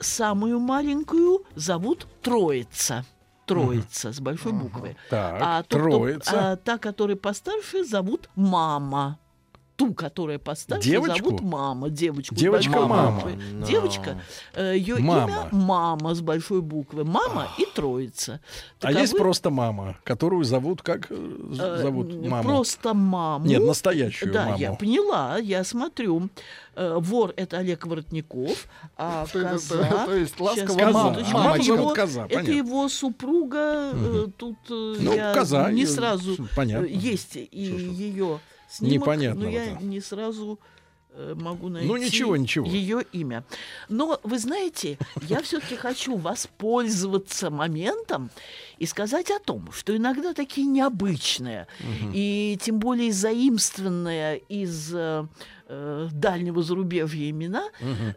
[0.00, 3.04] самую маленькую зовут Троица.
[3.46, 4.96] Троица с большой буквы.
[5.10, 6.52] Так, а тот, кто- троица.
[6.52, 9.18] а та, которая постарше, зовут Мама.
[9.76, 11.24] Ту, которая постарше, Девочку?
[11.30, 12.34] зовут мама, девочку.
[12.34, 13.12] Девочка мама.
[13.16, 13.36] буквы.
[13.52, 13.66] Но.
[13.66, 14.20] Девочка,
[14.56, 15.24] ее Мама.
[15.24, 17.04] имя мама с большой буквы.
[17.04, 18.40] Мама и троица.
[18.80, 21.14] А есть Таковы, просто мама, которую зовут как э,
[21.58, 22.42] э, зовут м, маму?
[22.48, 23.46] Просто маму.
[23.46, 24.58] Нет, настоящую Да, маму.
[24.58, 26.28] я поняла, я смотрю.
[26.74, 30.04] Э, Вор это Олег Воротников, а То есть- коза...
[30.06, 31.16] то есть мама.
[31.32, 33.92] мама коза, Это его супруга.
[33.94, 36.36] э, Тут э, Ну, я не э, сразу...
[36.56, 36.86] понятно.
[36.86, 38.38] э, Есть и ее
[38.72, 39.58] снимок, непонятного-то?
[39.58, 40.58] но я не сразу
[41.10, 42.66] э, могу найти Ну, ничего, ничего.
[42.66, 43.44] ее имя.
[43.88, 48.30] Но вы знаете, я все-таки хочу воспользоваться моментом
[48.82, 51.66] и сказать о том, что иногда такие необычные
[52.14, 55.24] и тем более заимствованные из э,
[55.68, 57.64] э, дальнего зарубежья имена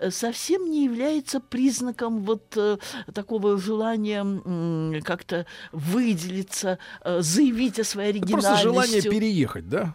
[0.01, 2.77] э, совсем не является признаком вот э,
[3.13, 8.47] такого желания м, как-то выделиться, э, заявить о своей Это оригинальности.
[8.63, 9.93] просто желание переехать, да?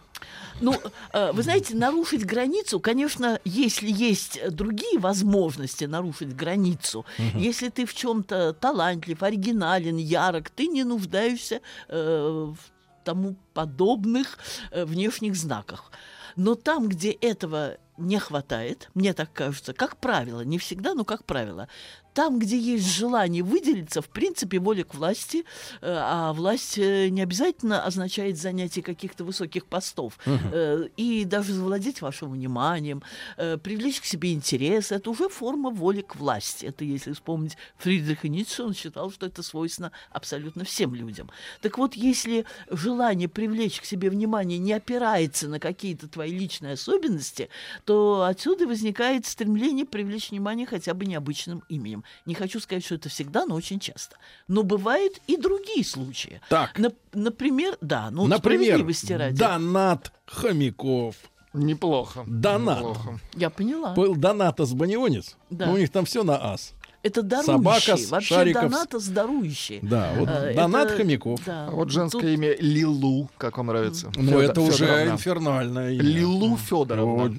[0.61, 0.75] Ну,
[1.13, 7.03] э, вы знаете, нарушить границу, конечно, если есть э, другие возможности нарушить границу,
[7.35, 14.37] если ты в чем-то талантлив, оригинален, ярок, ты не нуждаешься э, в тому подобных
[14.69, 15.91] э, внешних знаках.
[16.35, 21.25] Но там, где этого не хватает, мне так кажется, как правило, не всегда, но как
[21.25, 21.67] правило,
[22.13, 25.45] там, где есть желание выделиться, в принципе, воля к власти,
[25.81, 30.17] э, а власть э, не обязательно означает занятие каких-то высоких постов,
[30.53, 33.03] Э, и даже завладеть вашим вниманием,
[33.37, 36.65] привлечь к себе интерес, это уже форма воли к власти.
[36.65, 41.29] Это, если вспомнить Фридриха Ницше, он считал, что это свойственно абсолютно всем людям.
[41.61, 47.49] Так вот, если желание привлечь к себе внимание не опирается на какие-то твои личные особенности,
[47.85, 52.00] то отсюда возникает стремление привлечь внимание хотя бы необычным именем.
[52.25, 54.15] Не хочу сказать, что это всегда, но очень часто.
[54.47, 56.41] Но бывают и другие случаи.
[56.49, 56.77] Так.
[56.79, 59.37] Нап- например, да, ну Например, справедливости ради.
[59.37, 61.15] Донат Хомяков.
[61.53, 62.23] Неплохо.
[62.27, 62.79] Донат.
[62.79, 63.19] Неплохо.
[63.35, 63.93] Я поняла.
[63.93, 65.35] Был Донатос Банионец.
[65.49, 65.65] Да.
[65.67, 66.73] Ну, у них там все на ас.
[67.03, 67.51] Это дарующий.
[67.53, 69.79] Собака с Вообще шариков с- донатос дарующий.
[69.81, 71.43] Да, вот Э, Донат это- Хомяков.
[71.43, 71.67] да.
[71.67, 74.11] А вот женское Тут- имя Лилу, как вам нравится?
[74.15, 75.11] Ну, Фёдор- это уже Фёдоровна.
[75.11, 76.03] инфернальное имя.
[76.03, 77.35] Лилу Федоровна.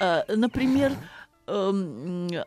[0.00, 0.98] Э, Например, эм,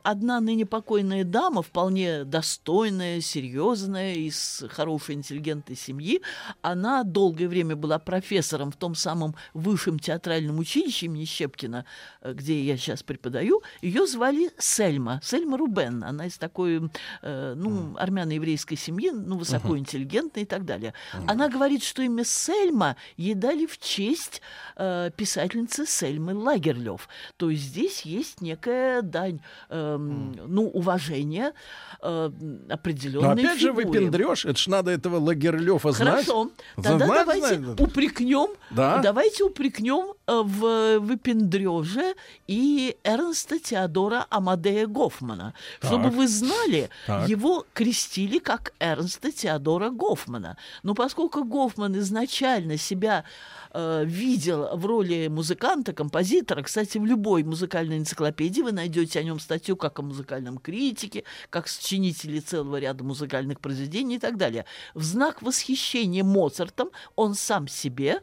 [0.03, 6.21] одна ныне покойная дама, вполне достойная, серьезная, из хорошей интеллигентной семьи,
[6.61, 11.85] она долгое время была профессором в том самом высшем театральном училище имени Щепкина,
[12.21, 13.61] э, где я сейчас преподаю.
[13.81, 16.03] Ее звали Сельма, Сельма Рубен.
[16.03, 16.89] Она из такой,
[17.21, 20.93] э, ну, армяно-еврейской семьи, ну, высокоинтеллигентной и так далее.
[21.27, 24.41] Она говорит, что имя Сельма ей дали в честь
[24.75, 27.07] э, писательницы Сельмы Лагерлёв.
[27.37, 31.53] То есть здесь есть некая дань, эм, ну, уважения
[32.01, 33.85] э, Но определенной опять же фигуре.
[33.87, 36.25] выпендрешь, это ж надо этого Лагерлёфа знать.
[36.25, 36.51] Хорошо.
[36.75, 37.79] Тогда Знать давайте знать.
[37.79, 38.99] упрекнем, Да.
[38.99, 42.15] давайте упрекнем э, в выпендрёже
[42.47, 45.53] и Эрнста Теодора Амадея Гофмана.
[45.81, 47.27] Чтобы вы знали, Так.
[47.27, 50.57] его крестили как Эрнста Теодора Гофмана.
[50.83, 53.25] Но поскольку Гофман изначально себя
[53.71, 59.39] э, видел в роли музыканта, композитора, кстати, в любой музыкальной энциклопедии вы найдете о нем
[59.39, 64.65] статью как о музыкальном критике, как сочинителе целого ряда музыкальных произведений и так далее.
[64.93, 68.21] В знак восхищения Моцартом он сам себе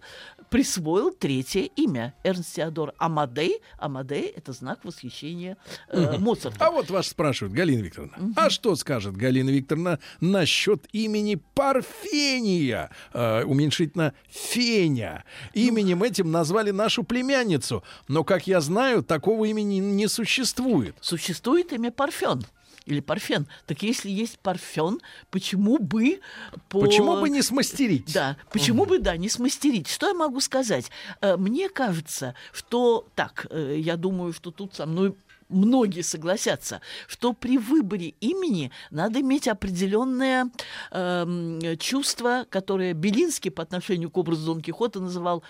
[0.50, 2.14] присвоил третье имя.
[2.24, 3.60] Эрнст Теодор Амадей.
[3.78, 5.56] Амадей– это знак восхищения
[5.88, 6.66] э, Моцарта.
[6.66, 13.44] А вот вас спрашивают, Галина Викторовна, а что скажет Галина Викторовна насчет имени Парфения, э,
[13.44, 15.24] уменьшительно Феня?
[15.54, 20.96] Именем этим назвали нашу племянницу, но, как я знаю, такого имени не существует.
[21.00, 22.44] Существует имя Парфен.
[22.90, 23.46] Или Парфен.
[23.66, 25.00] Так если есть Парфен,
[25.30, 26.20] почему бы
[26.68, 26.80] по...
[26.80, 28.12] Почему бы не смастерить?
[28.12, 29.88] Да, почему бы, да, не смастерить?
[29.88, 30.90] Что я могу сказать?
[31.20, 33.06] Э, Мне кажется, что...
[33.14, 35.14] Так, э, я думаю, что тут со мной
[35.48, 40.50] многие согласятся, что при выборе имени надо иметь определенное
[40.90, 45.42] эм, чувство, которое Белинский по отношению к образу Дон Кихота называл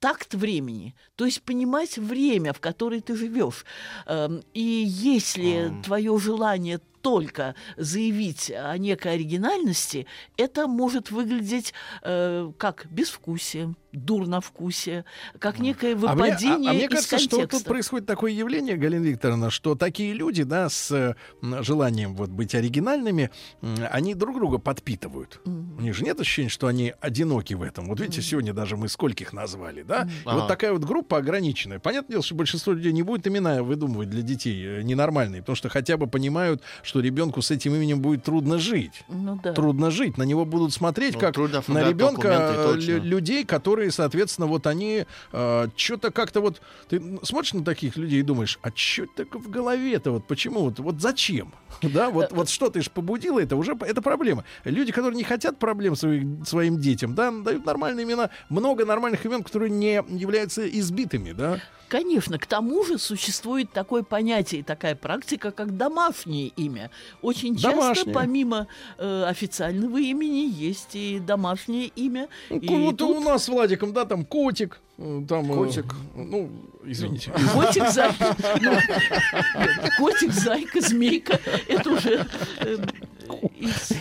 [0.00, 3.64] такт времени, то есть понимать время, в которое ты живешь.
[4.06, 12.86] Эм, И если твое желание только заявить о некой оригинальности, это может выглядеть э, как
[12.90, 15.04] безвкусие, дурновкусие,
[15.38, 17.58] как некое А мне, а- выпадение а мне из кажется, что контекста.
[17.58, 21.14] тут происходит такое явление, Галина Викторовна, что такие люди, да, с э,
[21.62, 23.30] желанием вот быть оригинальными,
[23.90, 25.40] они друг друга подпитывают.
[25.44, 27.86] У них же нет ощущения, что они одиноки в этом.
[27.88, 30.08] Вот видите, сегодня даже мы скольких назвали, да?
[30.24, 30.38] Ага.
[30.40, 31.78] вот такая вот группа ограниченная.
[31.78, 35.68] Понятное дело, что большинство людей не будет имена выдумывать для детей э, ненормальные, потому что
[35.68, 39.04] хотя бы понимают, что ребенку с этим именем будет трудно жить.
[39.08, 39.52] Ну да.
[39.52, 40.18] Трудно жить.
[40.18, 45.06] На него будут смотреть Ну, как трудно на ребенка э, людей, которые, соответственно, вот они
[45.76, 46.60] что-то как-то вот...
[46.88, 50.10] Ты смотришь на таких людей и думаешь, а что так в голове-то?
[50.10, 50.62] Вот почему?
[50.62, 51.52] Вот, вот зачем?
[52.00, 54.44] Да, вот, вот что ты ж побудила, это уже это проблема.
[54.64, 58.30] Люди, которые не хотят проблем своих, своим детям, да, дают нормальные имена.
[58.48, 61.60] Много нормальных имен, которые не являются избитыми, да.
[61.90, 66.88] Конечно, к тому же существует такое понятие, такая практика, как домашнее имя.
[67.20, 68.14] Очень часто, Домашнее.
[68.14, 72.28] помимо э, официального имени, есть и домашнее имя.
[72.48, 75.50] И Ну, вот тут у нас с Владиком, да, там котик, э, там...
[75.50, 75.94] э, Котик.
[76.14, 76.48] ну,
[76.84, 77.32] извините.
[77.54, 78.72] Котик, зайка, ну,
[79.98, 82.24] котик, зайка, змейка, это уже
[82.58, 82.76] э,
[83.58, 83.92] из-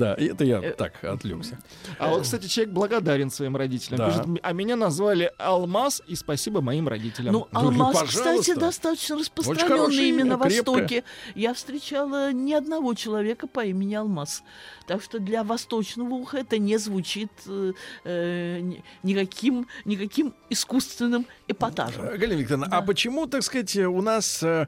[0.00, 1.58] Да, и это я так отвлекся.
[1.98, 3.98] А вот, кстати, человек благодарен своим родителям.
[3.98, 4.08] Да.
[4.10, 7.32] Пишет, а меня назвали Алмаз, и спасибо моим родителям.
[7.34, 8.42] Ну, Да, алмаз, пожалуйста.
[8.42, 9.18] кстати, достаточно
[9.66, 10.36] хорошее имя на.
[10.40, 11.04] Востоке.
[11.34, 14.42] Я встречала ни одного человека по имени Алмаз.
[14.86, 17.72] Так что для восточного уха это не звучит э,
[18.04, 22.02] э, ни- никаким, никаким искусственным эпатажем.
[22.04, 24.66] Э, Галина Викторовна, а почему, так сказать, у нас, э,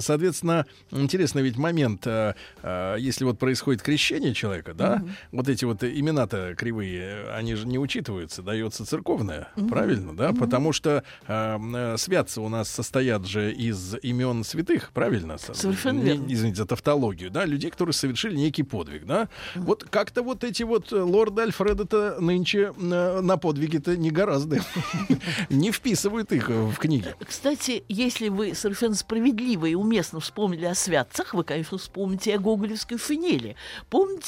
[0.00, 5.84] соответственно, интересный ведь момент, э, э, если вот происходит крещение человека, да, вот эти вот
[5.84, 12.48] имена-то кривые, они же не учитываются, дается церковное, правильно, да, потому что э, святцы у
[12.48, 15.36] нас состоят же из имен святых, правильно?
[15.38, 16.24] Совершенно верно.
[16.28, 19.28] Извините за тавтологию, да, людей, которые совершили некий подвиг, да.
[19.54, 24.60] Вот как-то вот эти вот э, лорды Альфреда-то нынче э, на подвиги-то не гораздо.
[25.50, 27.14] Не вписывают их в книги.
[27.26, 32.98] Кстати, если вы совершенно справедливо и уместно вспомнили о святцах, вы, конечно, вспомните о гоголевской
[32.98, 33.56] финели.
[33.88, 34.19] Помните,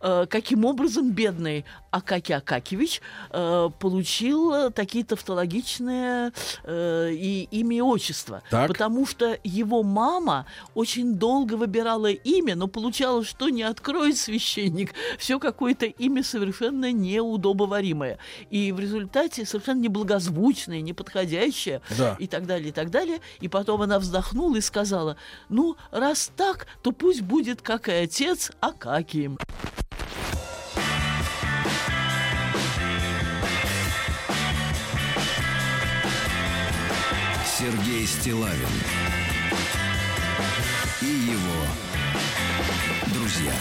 [0.00, 6.32] э, каким образом бедный Акакий Акакевич э, получил э, такие тавтологичные
[6.66, 8.42] и имя и отчество?
[8.50, 8.68] Так.
[8.68, 15.38] Потому что его мама очень долго выбирала имя, но получалось, что не откроет священник, все
[15.38, 18.18] какое-то имя совершенно неудобоваримое.
[18.50, 22.16] И в результате совершенно неблагозвучное, неподходящее Да.
[22.18, 23.20] и так далее, и так далее.
[23.40, 25.16] И потом она вздохнула и сказала,
[25.48, 28.50] ну, раз так, то пусть будет, как и отец,
[29.24, 29.38] Акакием.
[37.58, 38.68] Сергей Стилавин
[41.00, 41.64] и его
[43.14, 43.52] друзья.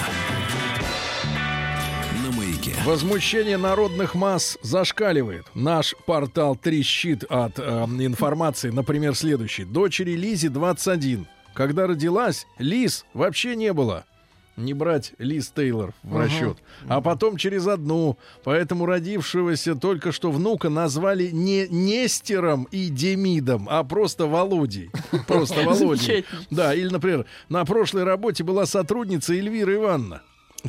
[2.24, 2.74] На маяке.
[2.86, 5.46] Возмущение народных масс зашкаливает.
[5.54, 7.64] Наш портал трещит от э,
[8.00, 9.64] информации, например, следующий.
[9.64, 11.28] Дочери Лизе 21.
[11.54, 14.06] Когда родилась, Лиз вообще не было.
[14.56, 16.58] Не брать Лиз Тейлор в расчет.
[16.88, 18.18] А потом через одну.
[18.44, 24.92] Поэтому родившегося только что внука назвали не Нестером и Демидом, а просто Володей.
[25.28, 26.26] Просто Володей.
[26.52, 30.22] Да, или, например, на прошлой работе была сотрудница Эльвира Ивановна.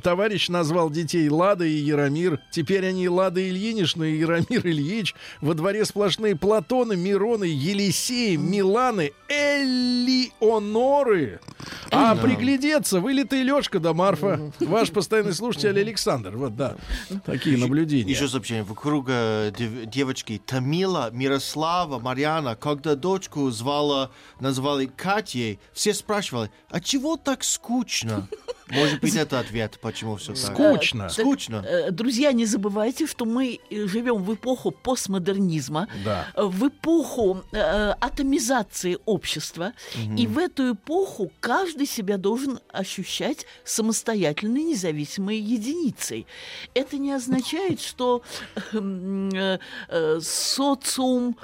[0.02, 2.40] Товарищ назвал детей Лада и Яромир.
[2.50, 5.14] Теперь они Лада Ильинична и Яромир Ильич.
[5.40, 9.12] Во дворе сплошные Платоны, Мироны, Елисеи, Миланы,
[10.24, 11.40] Элеоноры.
[11.90, 14.52] А приглядеться, вылитый Лешка да Марфа.
[14.60, 16.36] Ваш постоянный слушатель Александр.
[16.36, 16.76] Вот, да.
[17.24, 18.10] Такие наблюдения.
[18.10, 18.64] Еще сообщение.
[18.64, 26.80] Вокруг э, дев- девочки Тамила, Мирослава, Марьяна, когда дочку звала, назвали Катей, все спрашивали, а
[26.80, 28.28] чего так скучно?
[28.70, 30.54] Может быть, это ответ, почему все так.
[30.54, 31.08] Скучно.
[31.08, 31.62] Скучно.
[31.66, 36.26] Э, Друзья, не забывайте, что мы э, живем в эпоху постмодернизма, Да.
[36.34, 37.58] э, в эпоху э,
[38.00, 39.72] атомизации общества,
[40.16, 46.26] и в эту эпоху каждый себя должен ощущать самостоятельной, независимой единицей.
[46.74, 48.22] Это не означает, что
[48.72, 51.36] э, э, социум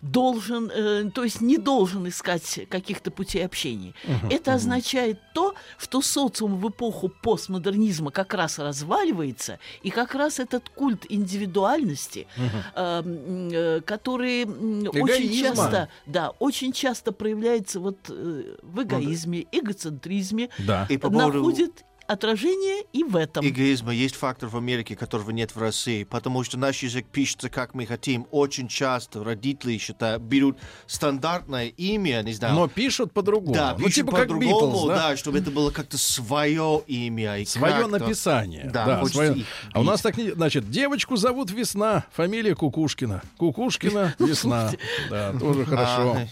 [0.00, 3.94] должен, э, то есть не должен искать каких-то путей общения.
[4.30, 10.68] Это означает то, что социум в эпоху постмодернизма как раз разваливается, и как раз этот
[10.68, 12.26] культ индивидуальности,
[12.74, 15.48] э, который м, очень Эгоизма.
[15.48, 20.86] часто, да, очень часто проявляется вот в эгоизме, эгоцентризме, Да.
[20.88, 23.46] И по поводу находит отражение и в этом.
[23.46, 27.74] эгоизма есть фактор в Америке, которого нет в России, потому что наш язык пишется, как
[27.74, 28.26] мы хотим.
[28.30, 33.54] Очень часто родители считают, берут стандартное имя, не знаю, Но пишут по-другому.
[33.54, 34.96] да, ну, пишут типа по-другому, да?
[35.10, 37.38] да, чтобы это было как-то свое имя.
[37.38, 38.70] И Свое написание.
[38.72, 39.38] Да, Да, свое.
[39.38, 40.30] их А у нас так не...
[40.32, 43.22] Значит, девочку зовут Весна, фамилия Кукушкина.
[43.38, 44.70] Кукушкина, Весна.
[45.10, 46.16] Да, тоже хорошо.
[46.16, 46.26] А,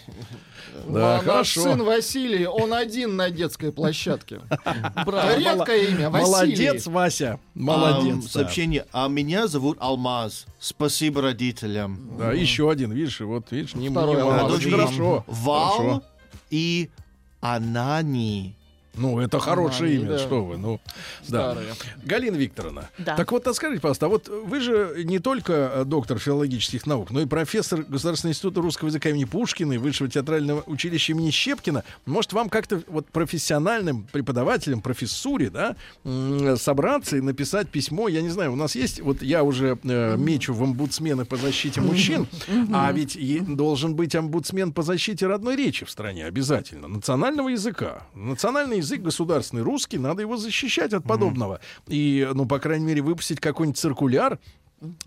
[0.87, 1.61] Да, А наш хорошо.
[1.63, 4.41] сын Василий, он один на детской площадке.
[5.05, 6.09] Редко Русское имя.
[6.09, 6.31] Василий.
[6.31, 7.39] Молодец, Вася.
[7.53, 8.23] Молодец.
[8.23, 8.29] да.
[8.29, 8.85] сообщение.
[8.91, 10.45] А меня зовут Алмаз.
[10.59, 12.17] Спасибо родителям.
[12.17, 14.21] Да, еще один, видишь, вот, видишь, не, не Второй.
[14.21, 14.51] Алмаз.
[14.51, 15.23] Очень хорошо.
[15.27, 16.03] Вал Хорошо.
[16.49, 16.89] и
[17.39, 18.55] Анани.
[18.95, 20.17] Ну, это хорошее имя, да.
[20.19, 20.79] что вы, ну,
[21.27, 21.53] да.
[21.53, 21.73] Старые.
[22.03, 23.15] Галина Викторовна, Да.
[23.15, 27.11] так вот, а скажите, пожалуйста, а вот вы же не только э, доктор филологических наук,
[27.11, 31.83] но и профессор Государственного института русского языка имени Пушкина и Высшего театрального училища имени Щепкина.
[32.05, 35.75] Может, вам как-то вот профессиональным преподавателем, профессуре, да,
[36.57, 40.53] собраться и написать письмо, я не знаю, у нас есть, вот я уже э, мечу
[40.53, 42.27] в омбудсмены по защите мужчин,
[42.73, 43.17] а ведь
[43.55, 48.03] должен быть омбудсмен по защите родной речи в стране обязательно, национального языка.
[48.13, 51.61] Национальный язык государственный русский, надо его защищать от подобного.
[51.87, 54.39] И, ну, по крайней мере, выпустить какой-нибудь циркуляр,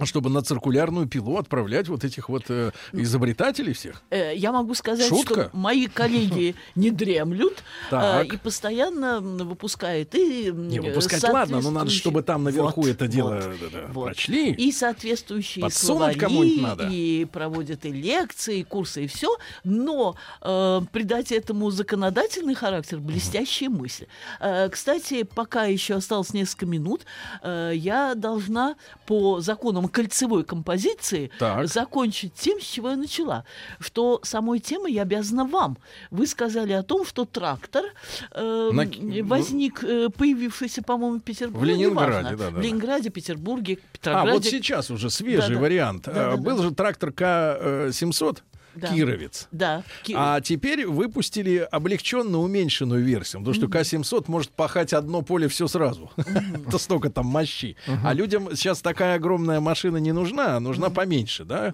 [0.02, 4.02] чтобы на циркулярную пилу отправлять вот этих вот э, изобретателей всех.
[4.10, 5.48] Э, Я могу сказать, Шутка?
[5.48, 11.90] что мои коллеги не дремлют э, и постоянно выпускают и Не, выпускать ладно, но надо,
[11.90, 14.04] соответствующие- чтобы там наверху Вот, это дело вот, да, вот.
[14.06, 14.52] прочли.
[14.52, 16.88] И соответствующие Подсунуть словари, надо.
[16.90, 19.36] и проводят и лекции, и курсы, и все.
[19.64, 24.06] Но э, придать этому законодательный характер– блестящая мысль.
[24.40, 27.02] Э, кстати, пока еще осталось несколько минут,
[27.42, 31.66] э, я должна по законам кольцевой композиции Так.
[31.68, 33.44] закончить тем, с чего я начала.
[33.80, 35.78] Что самой темой я обязана вам.
[36.10, 37.84] Вы сказали о том, что трактор
[38.32, 41.60] э, На- возник, э, появившийся, по-моему, в Петербурге.
[41.60, 42.30] В Ленинграде, неважно.
[42.36, 42.58] да-да-да.
[42.58, 44.32] В Ленинграде, Петербурге, А, Петрограде.
[44.32, 45.60] вот сейчас уже свежий Да-да.
[45.60, 46.02] вариант.
[46.04, 46.32] Да-да-да.
[46.32, 48.38] А, Был же трактор К-700,
[48.74, 48.88] Да.
[48.88, 49.48] Кировец.
[49.52, 49.82] Да.
[50.14, 53.42] А теперь выпустили облегченно уменьшенную версию.
[53.42, 56.10] Потому что К-700 может пахать одно поле все сразу.
[56.66, 57.76] Это столько там мощи.
[58.04, 61.72] А людям сейчас такая огромная машина не нужна, а нужна поменьше, да?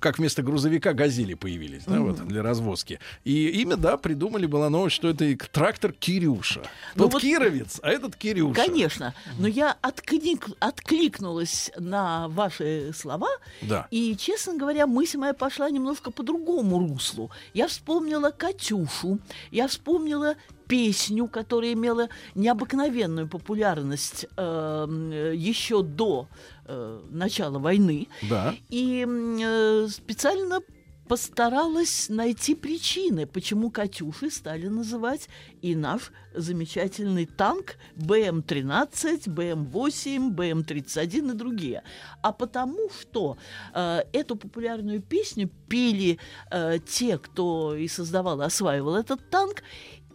[0.00, 3.00] Как вместо грузовика газели появились, да, вот, для развозки.
[3.24, 6.62] И имя, да, придумали, была новость, что это трактор Кирюша.
[6.94, 8.54] Ну Тот вот- Кировец, а этот Кирюша.
[8.54, 9.14] Конечно.
[9.38, 13.28] Но я отклик- откликнулась на ваши слова.
[13.62, 13.86] Да.
[13.90, 17.30] И, честно говоря, мысль моя пошла немножко по другому руслу.
[17.54, 19.18] Я вспомнила Катюшу,
[19.50, 20.34] я вспомнила
[20.68, 26.28] песню, которая имела необыкновенную популярность э, еще до
[26.66, 28.08] э, начала войны.
[28.28, 28.54] Да.
[28.68, 30.60] И э, специально
[31.08, 35.28] постаралась найти причины, почему Катюши стали называть
[35.62, 41.82] и наш замечательный танк БМ-13, БМ-8, БМ-31 и другие.
[42.22, 43.38] А потому что
[43.74, 46.18] э, эту популярную песню пели
[46.50, 49.62] э, те, кто и создавал, и осваивал этот танк,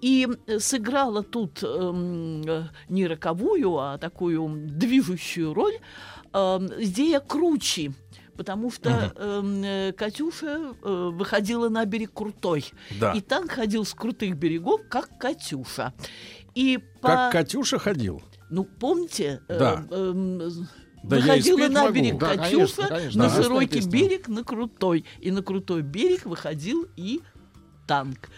[0.01, 5.77] и э, сыграла тут эм, э, не роковую, а такую движущую роль
[6.33, 7.93] э, Здея Кручи.
[8.41, 12.65] Потому что эм, э, Катюша э, выходила на берег крутой.
[12.99, 13.11] Да.
[13.13, 15.93] И танк ходил с крутых берегов, как Катюша.
[16.55, 17.07] И по...
[17.09, 18.19] Как Катюша ходил.
[18.49, 19.85] Ну, помните, э, Да.
[19.91, 20.39] эм,
[21.03, 21.93] Да я и выходила на могу.
[21.93, 23.23] берег Да, Катюша, конечно, конечно.
[23.23, 23.43] на Да.
[23.43, 23.91] широкий Песня.
[23.91, 25.05] берег, на крутой.
[25.19, 27.21] И на крутой берег выходил и
[27.85, 28.29] танк.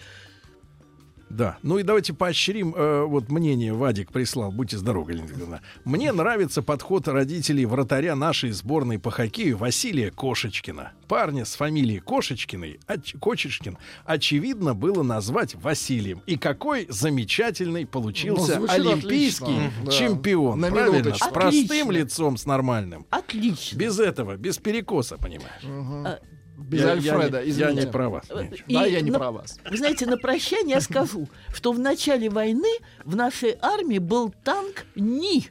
[1.36, 1.58] Да.
[1.64, 5.62] Ну и давайте поощрим, э, вот мнение Вадик прислал, будьте здоровы, Галина Викторовна.
[5.84, 10.92] Мне нравится подход родителей вратаря нашей сборной по хоккею Василия Кошечкина.
[11.08, 16.22] Парня с фамилией Кошечкиной, оч- Кочечкин, очевидно было назвать Василием.
[16.28, 19.72] И какой замечательный получился Ну, олимпийский отлично.
[19.86, 19.92] Да.
[19.92, 20.60] чемпион.
[20.60, 20.96] На Правильно?
[20.98, 21.28] минуточку.
[21.30, 21.92] С простым Отлично.
[21.92, 23.06] лицом, с нормальным.
[23.10, 23.78] Отлично.
[23.78, 25.64] Без этого, без перекоса, понимаешь?
[25.66, 26.20] А,
[26.58, 27.86] Без Я- я Альфреда, Я, извините.
[27.88, 28.30] не про вас.
[28.30, 28.66] Ниночка.
[28.70, 29.60] Да, и я не на- про вас.
[29.70, 32.70] Вы знаете, на прощание я скажу, что в начале войны
[33.04, 35.50] в нашей армии был танк НИ.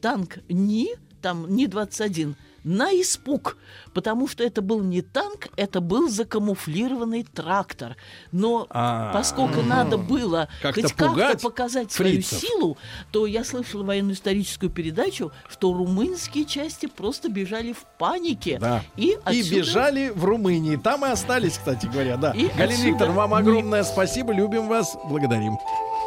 [0.00, 2.34] Танк НИ, там НИ-21,
[2.66, 3.56] на испуг,
[3.94, 7.96] потому что это был не танк, это был закамуфлированный трактор.
[8.32, 12.40] Но А, поскольку надо было Как-то хоть как-то показать свою фрицев.
[12.40, 12.76] силу,
[13.12, 18.58] то я слышала военно-историческую передачу, что румынские части просто бежали в панике.
[18.58, 18.82] Да.
[18.96, 20.74] И, И отсюда- бежали в Румынии.
[20.76, 22.32] Там и остались, кстати говоря, да.
[22.32, 24.32] И Галина отсюда Викторовна, вам мы- огромное спасибо.
[24.32, 24.96] Любим вас.
[25.08, 25.56] Благодарим.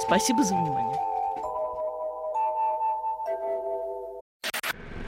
[0.06, 1.09] Спасибо за внимание.